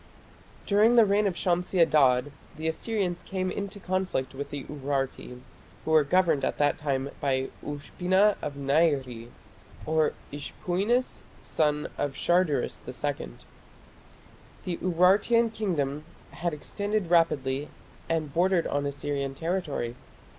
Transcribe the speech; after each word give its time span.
During 0.65 0.95
the 0.95 1.05
reign 1.05 1.27
of 1.27 1.35
Shamshi 1.35 1.79
Adad 1.79 2.31
the 2.57 2.67
Assyrians 2.67 3.21
came 3.21 3.51
into 3.51 3.79
conflict 3.79 4.33
with 4.33 4.49
the 4.49 4.63
Urarti, 4.63 5.39
who 5.85 5.91
were 5.91 6.03
governed 6.03 6.43
at 6.43 6.57
the 6.57 6.71
time 6.75 7.11
by 7.19 7.49
"Ushpina 7.63 8.35
of 8.41 8.55
Nairi" 8.55 9.29
(Ishpuinis, 9.85 11.23
son 11.39 11.87
of 11.99 12.15
Sharduris 12.15 12.81
II). 12.87 13.29
The 14.65 14.77
Urartian 14.77 15.53
kingdom 15.53 16.03
had 16.31 16.51
extended 16.51 17.11
rapidly 17.11 17.69
and 18.09 18.33
bordered 18.33 18.65
on 18.65 18.87
Assyrian 18.87 19.35
territory. 19.35 19.95